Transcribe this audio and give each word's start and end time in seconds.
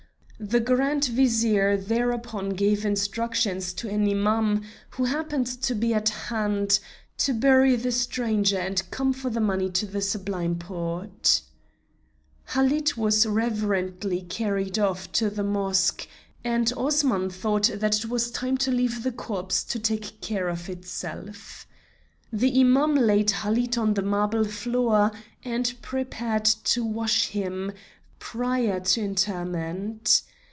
The 0.43 0.59
Grand 0.59 1.05
Vizier 1.05 1.77
thereupon 1.77 2.49
gave 2.49 2.83
instructions 2.83 3.73
to 3.73 3.87
an 3.89 4.09
Imam, 4.09 4.63
who 4.89 5.03
happened 5.03 5.45
to 5.61 5.75
be 5.75 5.93
at 5.93 6.09
hand, 6.09 6.79
to 7.19 7.31
bury 7.31 7.75
the 7.75 7.91
stranger 7.91 8.57
and 8.57 8.81
come 8.89 9.13
for 9.13 9.29
the 9.29 9.39
money 9.39 9.69
to 9.69 9.85
the 9.85 10.01
Sublime 10.01 10.55
Porte. 10.55 11.43
Halid 12.55 12.95
was 12.97 13.27
reverently 13.27 14.23
carried 14.23 14.79
off 14.79 15.11
to 15.11 15.29
the 15.29 15.43
Mosque, 15.43 16.07
and 16.43 16.73
Osman 16.75 17.29
thought 17.29 17.69
that 17.75 17.99
it 17.99 18.09
was 18.09 18.31
time 18.31 18.57
to 18.65 18.71
leave 18.71 19.03
the 19.03 19.11
corpse 19.11 19.63
to 19.65 19.77
take 19.77 20.21
care 20.21 20.47
of 20.49 20.71
itself. 20.71 21.67
The 22.33 22.59
Imam 22.61 22.95
laid 22.95 23.29
Halid 23.29 23.77
on 23.77 23.93
the 23.93 24.01
marble 24.01 24.45
floor 24.45 25.11
and 25.45 25.71
prepared 25.83 26.45
to 26.45 26.83
wash 26.83 27.27
him 27.27 27.73
prior 28.17 28.79
to 28.79 29.01
interment. 29.01 30.23